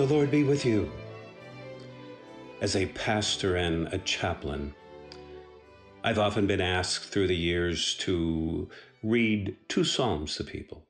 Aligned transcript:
The 0.00 0.06
Lord 0.06 0.30
be 0.30 0.44
with 0.44 0.64
you. 0.64 0.90
As 2.62 2.74
a 2.74 2.86
pastor 2.86 3.56
and 3.56 3.86
a 3.88 3.98
chaplain, 3.98 4.74
I've 6.02 6.18
often 6.18 6.46
been 6.46 6.62
asked 6.62 7.04
through 7.04 7.26
the 7.26 7.36
years 7.36 7.96
to 7.96 8.70
read 9.02 9.58
two 9.68 9.84
Psalms 9.84 10.36
to 10.36 10.44
people. 10.44 10.86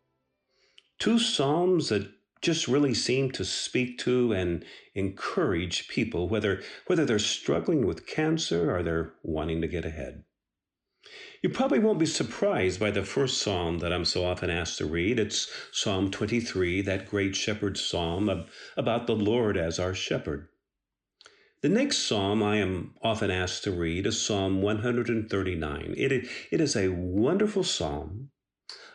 Two 1.00 1.18
Psalms 1.18 1.88
that 1.88 2.08
just 2.40 2.68
really 2.68 2.94
seem 2.94 3.32
to 3.32 3.44
speak 3.44 3.98
to 3.98 4.32
and 4.32 4.64
encourage 4.94 5.88
people, 5.88 6.28
whether, 6.28 6.62
whether 6.86 7.04
they're 7.04 7.18
struggling 7.18 7.88
with 7.88 8.06
cancer 8.06 8.72
or 8.72 8.84
they're 8.84 9.14
wanting 9.24 9.60
to 9.60 9.66
get 9.66 9.84
ahead. 9.84 10.22
You 11.42 11.48
probably 11.48 11.78
won't 11.78 11.98
be 11.98 12.04
surprised 12.04 12.78
by 12.78 12.90
the 12.90 13.02
first 13.02 13.40
psalm 13.40 13.78
that 13.78 13.94
I'm 13.94 14.04
so 14.04 14.26
often 14.26 14.50
asked 14.50 14.76
to 14.76 14.84
read. 14.84 15.18
It's 15.18 15.50
Psalm 15.72 16.10
23, 16.10 16.82
that 16.82 17.08
great 17.08 17.34
shepherd 17.34 17.78
psalm 17.78 18.28
about 18.76 19.06
the 19.06 19.16
Lord 19.16 19.56
as 19.56 19.78
our 19.78 19.94
shepherd. 19.94 20.48
The 21.62 21.70
next 21.70 22.06
psalm 22.06 22.42
I 22.42 22.56
am 22.56 22.94
often 23.00 23.30
asked 23.30 23.64
to 23.64 23.70
read 23.70 24.06
is 24.06 24.20
Psalm 24.20 24.60
139. 24.60 25.94
It, 25.96 26.12
it 26.50 26.60
is 26.60 26.76
a 26.76 26.88
wonderful 26.88 27.64
psalm, 27.64 28.30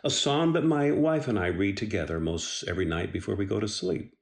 a 0.04 0.10
psalm 0.10 0.52
that 0.52 0.64
my 0.64 0.92
wife 0.92 1.26
and 1.26 1.40
I 1.40 1.48
read 1.48 1.76
together 1.76 2.20
most 2.20 2.62
every 2.68 2.84
night 2.84 3.12
before 3.12 3.34
we 3.34 3.44
go 3.44 3.58
to 3.58 3.66
sleep. 3.66 4.14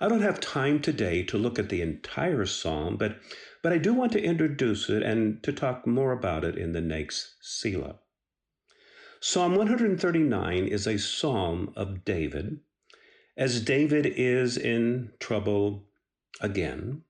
I 0.00 0.08
don't 0.08 0.22
have 0.22 0.40
time 0.40 0.80
today 0.80 1.22
to 1.24 1.38
look 1.38 1.58
at 1.58 1.68
the 1.68 1.80
entire 1.80 2.46
psalm, 2.46 2.96
but 2.96 3.18
but 3.62 3.72
I 3.72 3.78
do 3.78 3.94
want 3.94 4.12
to 4.12 4.22
introduce 4.22 4.90
it 4.90 5.02
and 5.02 5.42
to 5.42 5.52
talk 5.52 5.86
more 5.86 6.12
about 6.12 6.44
it 6.44 6.58
in 6.58 6.72
the 6.72 6.80
next 6.80 7.36
Selah. 7.40 7.96
Psalm 9.20 9.54
139 9.54 10.66
is 10.66 10.86
a 10.86 10.98
psalm 10.98 11.72
of 11.74 12.04
David, 12.04 12.60
as 13.38 13.62
David 13.62 14.04
is 14.04 14.58
in 14.58 15.12
trouble 15.18 15.84
again. 16.42 17.04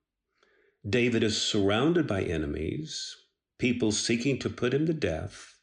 David 0.87 1.23
is 1.23 1.41
surrounded 1.41 2.07
by 2.07 2.21
enemies, 2.21 3.17
people 3.57 3.91
seeking 3.91 4.39
to 4.39 4.49
put 4.49 4.73
him 4.73 4.85
to 4.85 4.93
death. 4.93 5.54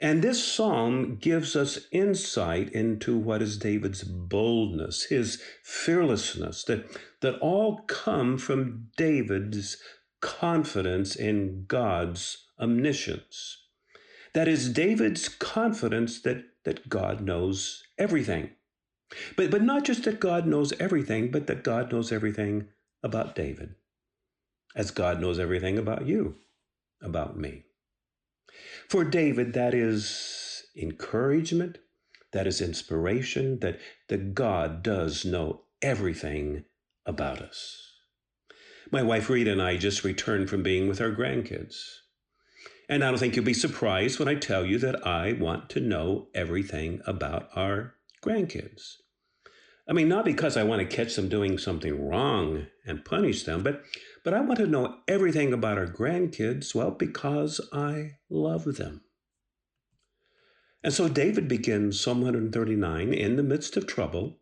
And 0.00 0.22
this 0.22 0.42
psalm 0.42 1.16
gives 1.16 1.54
us 1.54 1.80
insight 1.92 2.70
into 2.70 3.18
what 3.18 3.42
is 3.42 3.58
David's 3.58 4.02
boldness, 4.02 5.04
his 5.04 5.42
fearlessness, 5.62 6.64
that, 6.64 6.98
that 7.20 7.38
all 7.40 7.82
come 7.82 8.38
from 8.38 8.88
David's 8.96 9.76
confidence 10.20 11.14
in 11.14 11.66
God's 11.68 12.46
omniscience. 12.58 13.58
That 14.32 14.48
is 14.48 14.72
David's 14.72 15.28
confidence 15.28 16.22
that, 16.22 16.44
that 16.64 16.88
God 16.88 17.20
knows 17.20 17.82
everything. 17.98 18.50
But, 19.36 19.50
but 19.50 19.62
not 19.62 19.84
just 19.84 20.04
that 20.04 20.20
God 20.20 20.46
knows 20.46 20.72
everything, 20.80 21.30
but 21.30 21.46
that 21.48 21.64
God 21.64 21.92
knows 21.92 22.10
everything 22.10 22.68
about 23.02 23.34
David, 23.34 23.74
as 24.74 24.90
God 24.90 25.20
knows 25.20 25.38
everything 25.38 25.76
about 25.76 26.06
you, 26.06 26.36
about 27.02 27.36
me. 27.36 27.64
For 28.90 29.04
David, 29.04 29.52
that 29.52 29.72
is 29.72 30.64
encouragement, 30.76 31.78
that 32.32 32.48
is 32.48 32.60
inspiration, 32.60 33.60
that, 33.60 33.78
that 34.08 34.34
God 34.34 34.82
does 34.82 35.24
know 35.24 35.62
everything 35.80 36.64
about 37.06 37.40
us. 37.40 37.80
My 38.90 39.04
wife 39.04 39.30
Rita 39.30 39.52
and 39.52 39.62
I 39.62 39.76
just 39.76 40.02
returned 40.02 40.50
from 40.50 40.64
being 40.64 40.88
with 40.88 41.00
our 41.00 41.12
grandkids. 41.12 41.76
And 42.88 43.04
I 43.04 43.10
don't 43.10 43.18
think 43.18 43.36
you'll 43.36 43.44
be 43.44 43.54
surprised 43.54 44.18
when 44.18 44.26
I 44.26 44.34
tell 44.34 44.66
you 44.66 44.76
that 44.80 45.06
I 45.06 45.34
want 45.34 45.70
to 45.70 45.80
know 45.80 46.26
everything 46.34 47.00
about 47.06 47.48
our 47.54 47.94
grandkids. 48.24 48.94
I 49.88 49.92
mean, 49.92 50.08
not 50.08 50.24
because 50.24 50.56
I 50.56 50.64
want 50.64 50.80
to 50.80 50.96
catch 50.96 51.14
them 51.14 51.28
doing 51.28 51.58
something 51.58 52.08
wrong 52.08 52.66
and 52.84 53.04
punish 53.04 53.44
them, 53.44 53.62
but 53.62 53.82
but 54.24 54.34
I 54.34 54.40
want 54.40 54.58
to 54.58 54.66
know 54.66 54.98
everything 55.08 55.52
about 55.52 55.78
our 55.78 55.86
grandkids, 55.86 56.74
well, 56.74 56.90
because 56.90 57.60
I 57.72 58.18
love 58.28 58.64
them. 58.64 59.02
And 60.82 60.92
so 60.92 61.08
David 61.08 61.48
begins 61.48 62.00
Psalm 62.00 62.22
139 62.22 63.12
in 63.12 63.36
the 63.36 63.42
midst 63.42 63.76
of 63.76 63.86
trouble. 63.86 64.38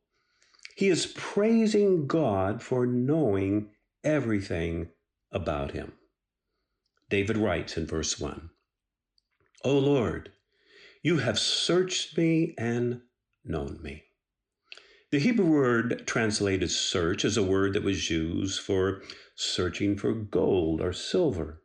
He 0.77 0.89
is 0.89 1.07
praising 1.17 2.07
God 2.07 2.63
for 2.63 2.87
knowing 2.87 3.71
everything 4.05 4.91
about 5.33 5.73
him. 5.73 5.93
David 7.11 7.37
writes 7.37 7.77
in 7.77 7.87
verse 7.87 8.21
1 8.21 8.51
O 9.65 9.79
Lord, 9.79 10.31
you 11.03 11.19
have 11.19 11.39
searched 11.39 12.17
me 12.17 12.55
and 12.57 13.03
known 13.45 13.81
me. 13.83 14.05
The 15.11 15.21
Hebrew 15.21 15.47
word 15.47 16.07
translated 16.07 16.71
search 16.71 17.25
is 17.25 17.39
a 17.39 17.43
word 17.43 17.73
that 17.73 17.83
was 17.83 18.11
used 18.11 18.61
for 18.61 19.01
searching 19.35 19.97
for 19.97 20.13
gold 20.13 20.83
or 20.83 20.93
silver. 20.93 21.63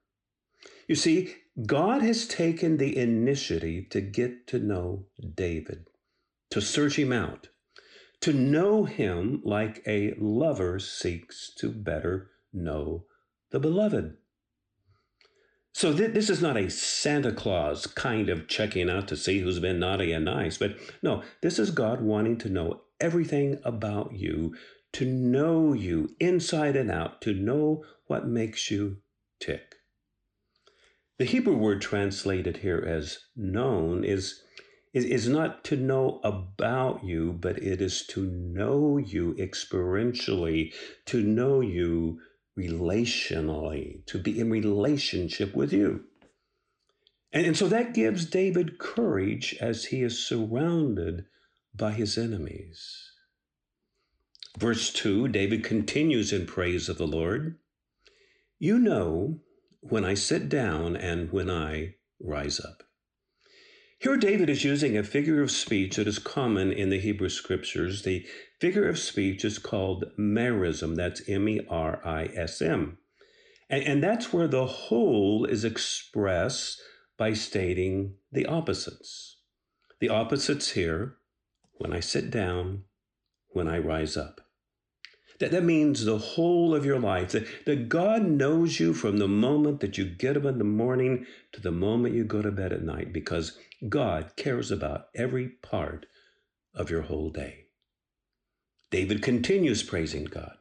You 0.88 0.96
see, 0.96 1.36
God 1.66 2.02
has 2.02 2.26
taken 2.26 2.78
the 2.78 2.96
initiative 2.96 3.90
to 3.90 4.00
get 4.00 4.48
to 4.48 4.60
know 4.60 5.08
David, 5.36 5.88
to 6.52 6.62
search 6.62 6.98
him 6.98 7.12
out, 7.12 7.50
to 8.22 8.32
know 8.32 8.86
him 8.86 9.42
like 9.44 9.84
a 9.86 10.14
lover 10.18 10.80
seeks 10.80 11.54
to 11.58 11.70
better 11.70 12.32
know 12.54 13.08
the 13.52 13.60
beloved. 13.60 14.16
So 15.74 15.92
th- 15.92 16.14
this 16.14 16.30
is 16.30 16.42
not 16.42 16.56
a 16.56 16.70
Santa 16.70 17.34
Claus 17.34 17.88
kind 17.88 18.30
of 18.30 18.48
checking 18.48 18.90
out 18.90 19.10
to 19.10 19.18
see 19.18 19.40
who's 19.40 19.60
been 19.60 19.80
naughty 19.80 20.14
and 20.14 20.24
nice, 20.24 20.58
but 20.58 20.78
no, 21.02 21.24
this 21.42 21.60
is 21.60 21.72
God 21.72 22.00
wanting 22.00 22.38
to 22.38 22.50
know 22.50 22.83
everything 23.04 23.60
about 23.64 24.14
you 24.14 24.56
to 24.94 25.06
know 25.06 25.74
you 25.74 26.16
inside 26.20 26.76
and 26.76 26.90
out, 26.90 27.22
to 27.22 27.34
know 27.34 27.84
what 28.08 28.28
makes 28.28 28.72
you 28.72 28.98
tick. 29.40 29.76
The 31.20 31.26
Hebrew 31.26 31.58
word 31.58 31.82
translated 31.82 32.58
here 32.58 32.84
as 32.88 33.20
known 33.36 34.04
is, 34.04 34.42
is, 34.94 35.06
is 35.06 35.28
not 35.28 35.64
to 35.66 35.76
know 35.76 36.22
about 36.24 37.04
you, 37.04 37.34
but 37.34 37.62
it 37.62 37.82
is 37.82 38.06
to 38.08 38.26
know 38.26 38.98
you 38.98 39.34
experientially, 39.36 40.74
to 41.06 41.22
know 41.22 41.60
you 41.60 42.20
relationally, 42.58 44.06
to 44.06 44.18
be 44.18 44.40
in 44.40 44.50
relationship 44.50 45.56
with 45.56 45.74
you. 45.74 46.06
And, 47.32 47.48
and 47.48 47.58
so 47.58 47.68
that 47.68 47.94
gives 47.94 48.26
David 48.26 48.78
courage 48.78 49.56
as 49.60 49.86
he 49.86 50.04
is 50.04 50.24
surrounded 50.26 51.26
by 51.76 51.92
his 51.92 52.18
enemies. 52.18 53.12
Verse 54.58 54.92
2, 54.94 55.30
David 55.30 55.64
continues 55.64 56.32
in 56.32 56.46
praise 56.46 56.88
of 56.88 56.98
the 56.98 57.08
Lord. 57.08 57.58
You 58.60 58.78
know 58.78 59.40
when 59.82 60.06
I 60.06 60.14
sit 60.14 60.48
down 60.48 60.96
and 60.96 61.32
when 61.32 61.50
I 61.50 61.96
rise 62.20 62.60
up. 62.60 62.84
Here, 63.98 64.18
David 64.18 64.50
is 64.50 64.66
using 64.66 64.98
a 64.98 65.04
figure 65.04 65.42
of 65.42 65.50
speech 65.50 65.96
that 65.96 66.08
is 66.08 66.20
common 66.20 66.72
in 66.72 66.90
the 66.90 67.00
Hebrew 67.00 67.30
scriptures. 67.30 68.04
The 68.04 68.26
figure 68.60 68.88
of 68.88 69.00
speech 69.00 69.46
is 69.46 69.58
called 69.58 70.06
merism. 70.20 70.96
That's 70.96 71.22
M 71.28 71.48
E 71.48 71.62
R 71.70 72.02
I 72.06 72.26
S 72.36 72.62
M. 72.62 72.98
And, 73.70 73.84
and 73.84 74.04
that's 74.04 74.34
where 74.34 74.48
the 74.48 74.66
whole 74.66 75.46
is 75.46 75.64
expressed 75.64 76.82
by 77.18 77.34
stating 77.34 78.16
the 78.32 78.46
opposites. 78.46 79.38
The 80.00 80.10
opposites 80.10 80.72
here 80.72 81.16
when 81.78 81.94
I 81.94 82.00
sit 82.00 82.32
down, 82.32 82.84
when 83.50 83.68
I 83.68 83.78
rise 83.78 84.18
up. 84.18 84.42
That, 85.40 85.52
that 85.52 85.64
means 85.64 86.06
the 86.06 86.18
whole 86.18 86.76
of 86.76 86.86
your 86.86 87.00
life. 87.00 87.32
That, 87.32 87.48
that 87.66 87.90
God 87.90 88.24
knows 88.24 88.80
you 88.80 88.94
from 88.94 89.18
the 89.18 89.28
moment 89.28 89.80
that 89.82 89.98
you 89.98 90.06
get 90.06 90.38
up 90.38 90.46
in 90.46 90.58
the 90.58 90.64
morning 90.64 91.26
to 91.52 91.62
the 91.62 91.72
moment 91.72 92.16
you 92.16 92.24
go 92.24 92.42
to 92.42 92.52
bed 92.52 92.72
at 92.72 92.84
night 92.84 93.12
because 93.12 93.58
God 93.90 94.36
cares 94.36 94.72
about 94.72 95.08
every 95.16 95.50
part 95.50 96.06
of 96.74 96.90
your 96.90 97.02
whole 97.04 97.30
day. 97.30 97.66
David 98.92 99.22
continues 99.22 99.84
praising 99.84 100.26
God. 100.26 100.56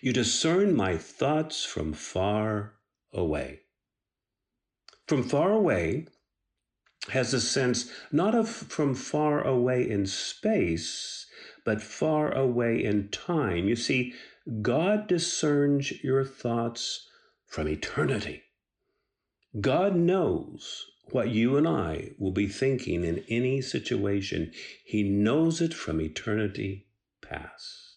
You 0.00 0.12
discern 0.12 0.74
my 0.74 0.96
thoughts 0.96 1.64
from 1.64 1.92
far 1.92 2.74
away. 3.12 3.60
From 5.06 5.22
far 5.22 5.52
away 5.52 6.06
has 7.10 7.32
a 7.32 7.40
sense 7.40 7.90
not 8.10 8.34
of 8.34 8.48
from 8.48 8.94
far 8.94 9.42
away 9.42 9.88
in 9.88 10.06
space, 10.06 11.26
but 11.64 11.82
far 11.82 12.32
away 12.32 12.82
in 12.82 13.08
time. 13.08 13.68
You 13.68 13.76
see, 13.76 14.14
God 14.62 15.06
discerns 15.06 15.92
your 16.02 16.24
thoughts 16.24 17.08
from 17.46 17.68
eternity. 17.68 18.42
God 19.60 19.96
knows 19.96 20.86
what 21.10 21.28
you 21.28 21.56
and 21.56 21.66
I 21.66 22.10
will 22.18 22.32
be 22.32 22.48
thinking 22.48 23.04
in 23.04 23.24
any 23.28 23.60
situation. 23.60 24.52
He 24.84 25.02
knows 25.02 25.60
it 25.60 25.72
from 25.72 26.00
eternity 26.00 26.86
past. 27.22 27.96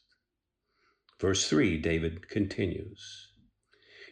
Verse 1.20 1.50
3, 1.50 1.78
David 1.78 2.30
continues 2.30 3.29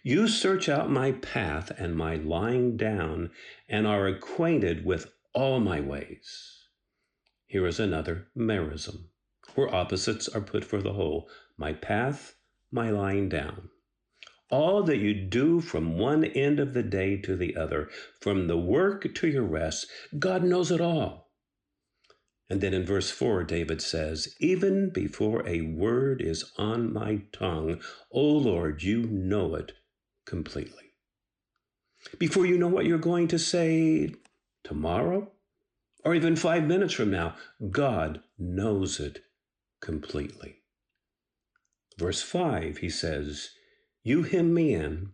You 0.09 0.29
search 0.29 0.69
out 0.69 0.89
my 0.89 1.11
path 1.11 1.69
and 1.77 1.93
my 1.93 2.15
lying 2.15 2.77
down, 2.77 3.29
and 3.67 3.85
are 3.85 4.07
acquainted 4.07 4.85
with 4.85 5.11
all 5.33 5.59
my 5.59 5.81
ways. 5.81 6.69
Here 7.45 7.67
is 7.67 7.77
another 7.77 8.29
merism 8.33 9.09
where 9.55 9.75
opposites 9.75 10.29
are 10.29 10.39
put 10.39 10.63
for 10.63 10.81
the 10.81 10.93
whole, 10.93 11.29
my 11.57 11.73
path, 11.73 12.37
my 12.71 12.89
lying 12.89 13.27
down. 13.27 13.69
All 14.49 14.81
that 14.83 14.95
you 14.95 15.13
do 15.13 15.59
from 15.59 15.97
one 15.97 16.23
end 16.23 16.61
of 16.61 16.73
the 16.73 16.83
day 16.83 17.17
to 17.17 17.35
the 17.35 17.57
other, 17.57 17.89
from 18.21 18.47
the 18.47 18.57
work 18.57 19.13
to 19.13 19.27
your 19.27 19.43
rest, 19.43 19.87
God 20.17 20.41
knows 20.41 20.71
it 20.71 20.79
all. 20.79 21.33
And 22.49 22.61
then 22.61 22.73
in 22.73 22.85
verse 22.85 23.11
4, 23.11 23.43
David 23.43 23.81
says, 23.81 24.33
Even 24.39 24.89
before 24.89 25.45
a 25.45 25.63
word 25.63 26.21
is 26.21 26.49
on 26.57 26.93
my 26.93 27.23
tongue, 27.33 27.81
O 28.09 28.21
Lord, 28.23 28.83
you 28.83 29.01
know 29.01 29.53
it 29.53 29.73
completely. 30.27 30.83
Before 32.19 32.45
you 32.45 32.57
know 32.57 32.67
what 32.67 32.85
you're 32.85 32.99
going 32.99 33.27
to 33.29 33.39
say 33.39 34.13
tomorrow, 34.63 35.31
or 36.05 36.13
even 36.13 36.35
five 36.35 36.65
minutes 36.65 36.93
from 36.93 37.09
now, 37.09 37.35
God 37.71 38.21
knows 38.37 38.99
it 38.99 39.23
completely. 39.81 40.61
Verse 41.97 42.21
5, 42.21 42.77
he 42.77 42.89
says, 42.89 43.49
You 44.03 44.23
hem 44.23 44.53
me 44.53 44.73
in, 44.73 45.13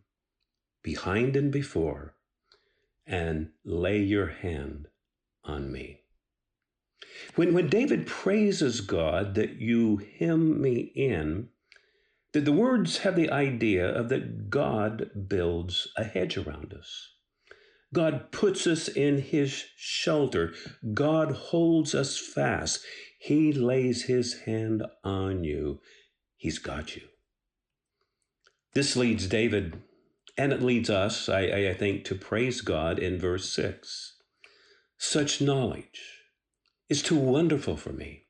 behind 0.84 1.36
and 1.36 1.52
before, 1.52 2.16
and 3.08 3.52
lay 3.64 4.00
your 4.00 4.28
hand 4.28 4.88
on 5.46 5.72
me. 5.72 6.02
When, 7.36 7.54
when 7.54 7.70
David 7.70 8.06
praises 8.06 8.82
God 8.82 9.36
that 9.36 9.62
you 9.62 10.02
hem 10.20 10.62
me 10.62 10.92
in, 10.96 11.50
that 12.34 12.46
the 12.46 12.52
words 12.52 13.00
have 13.00 13.16
the 13.16 13.30
idea 13.30 13.88
of 13.88 14.10
that 14.10 14.50
God 14.50 15.10
builds 15.28 15.88
a 15.96 16.04
hedge 16.04 16.38
around 16.38 16.74
us. 16.74 17.10
God 17.94 18.32
puts 18.32 18.66
us 18.66 18.88
in 18.88 19.20
his 19.20 19.66
shelter. 19.78 20.54
God 20.94 21.32
holds 21.32 21.94
us 21.94 22.18
fast. 22.18 22.80
He 23.20 23.54
lays 23.54 24.06
his 24.06 24.42
hand 24.42 24.84
on 25.04 25.44
you. 25.44 25.80
He's 26.36 26.58
got 26.58 26.96
you. 26.96 27.04
This 28.74 28.96
leads 28.96 29.28
David, 29.28 29.84
and 30.36 30.52
it 30.52 30.64
leads 30.64 30.90
us, 30.90 31.30
I, 31.30 31.42
I 31.42 31.74
think, 31.76 32.04
to 32.06 32.16
praise 32.16 32.62
God 32.62 32.98
in 32.98 33.20
verse 33.20 33.48
6. 33.52 34.18
Such 34.98 35.40
knowledge 35.40 36.02
is 36.90 37.04
too 37.04 37.18
wonderful 37.18 37.78
for 37.78 37.94
me. 37.94 38.24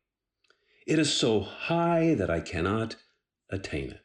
It 0.85 0.99
is 0.99 1.13
so 1.13 1.39
high 1.39 2.13
that 2.15 2.29
I 2.29 2.41
cannot 2.41 2.97
attain 3.49 3.91
it. 3.91 4.03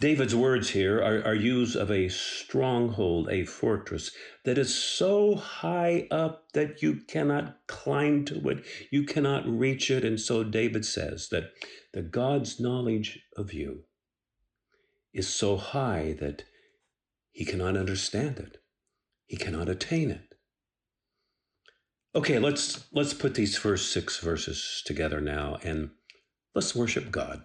David's 0.00 0.34
words 0.34 0.70
here 0.70 1.02
are, 1.02 1.24
are 1.24 1.34
of 1.74 1.90
a 1.90 2.08
stronghold, 2.08 3.28
a 3.30 3.44
fortress 3.44 4.12
that 4.44 4.56
is 4.56 4.72
so 4.72 5.34
high 5.34 6.06
up 6.10 6.52
that 6.52 6.82
you 6.82 7.00
cannot 7.08 7.56
climb 7.66 8.24
to 8.26 8.48
it, 8.48 8.64
you 8.92 9.02
cannot 9.02 9.44
reach 9.48 9.90
it. 9.90 10.04
And 10.04 10.20
so 10.20 10.44
David 10.44 10.84
says 10.84 11.28
that 11.30 11.50
the 11.92 12.02
God's 12.02 12.60
knowledge 12.60 13.18
of 13.36 13.52
you 13.52 13.84
is 15.12 15.28
so 15.28 15.56
high 15.56 16.14
that 16.20 16.44
he 17.32 17.44
cannot 17.44 17.76
understand 17.76 18.38
it, 18.38 18.58
he 19.26 19.36
cannot 19.36 19.68
attain 19.68 20.12
it. 20.12 20.34
Okay, 22.14 22.38
let's 22.38 22.86
let's 22.92 23.14
put 23.14 23.34
these 23.34 23.56
first 23.56 23.92
six 23.92 24.18
verses 24.18 24.82
together 24.86 25.20
now 25.20 25.58
and 25.64 25.90
let's 26.54 26.74
worship 26.74 27.10
God. 27.10 27.44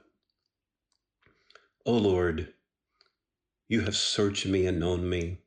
O 1.85 1.97
Lord, 1.97 2.53
you 3.67 3.81
have 3.81 3.97
searched 3.97 4.45
me 4.45 4.65
and 4.65 4.79
known 4.79 5.09
me. 5.09 5.39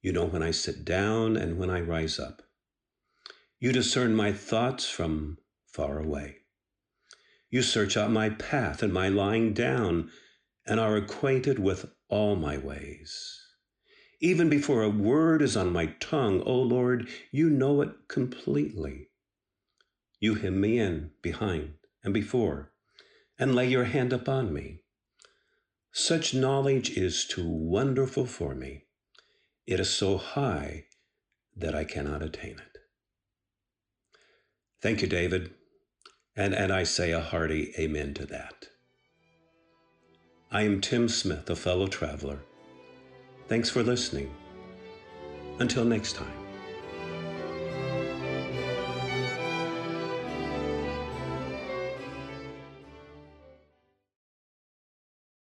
You 0.00 0.12
know 0.12 0.24
when 0.24 0.42
I 0.42 0.50
sit 0.50 0.82
down 0.82 1.36
and 1.36 1.58
when 1.58 1.68
I 1.68 1.82
rise 1.82 2.18
up. 2.18 2.42
You 3.58 3.70
discern 3.70 4.14
my 4.14 4.32
thoughts 4.32 4.88
from 4.88 5.36
far 5.66 5.98
away. 5.98 6.38
You 7.50 7.60
search 7.60 7.98
out 7.98 8.10
my 8.10 8.30
path 8.30 8.82
and 8.82 8.94
my 8.94 9.08
lying 9.08 9.52
down 9.52 10.10
and 10.66 10.80
are 10.80 10.96
acquainted 10.96 11.58
with 11.58 11.92
all 12.08 12.34
my 12.34 12.56
ways. 12.56 13.42
Even 14.20 14.48
before 14.48 14.82
a 14.82 14.88
word 14.88 15.42
is 15.42 15.54
on 15.54 15.70
my 15.70 15.86
tongue, 16.00 16.40
O 16.46 16.54
Lord, 16.54 17.08
you 17.30 17.50
know 17.50 17.82
it 17.82 18.08
completely. 18.08 19.10
You 20.18 20.36
hem 20.36 20.60
me 20.62 20.78
in 20.78 21.10
behind 21.20 21.74
and 22.02 22.14
before, 22.14 22.72
and 23.38 23.54
lay 23.54 23.68
your 23.68 23.84
hand 23.84 24.14
upon 24.14 24.54
me. 24.54 24.82
Such 25.92 26.34
knowledge 26.34 26.90
is 26.90 27.24
too 27.24 27.48
wonderful 27.48 28.26
for 28.26 28.54
me. 28.54 28.84
It 29.66 29.80
is 29.80 29.90
so 29.90 30.18
high 30.18 30.86
that 31.56 31.74
I 31.74 31.84
cannot 31.84 32.22
attain 32.22 32.52
it. 32.58 32.78
Thank 34.80 35.02
you, 35.02 35.08
David. 35.08 35.52
And, 36.36 36.54
and 36.54 36.72
I 36.72 36.84
say 36.84 37.10
a 37.10 37.20
hearty 37.20 37.74
amen 37.78 38.14
to 38.14 38.26
that. 38.26 38.68
I 40.50 40.62
am 40.62 40.80
Tim 40.80 41.08
Smith, 41.08 41.50
a 41.50 41.56
fellow 41.56 41.86
traveler. 41.86 42.40
Thanks 43.48 43.68
for 43.68 43.82
listening. 43.82 44.32
Until 45.58 45.84
next 45.84 46.14
time. 46.14 46.39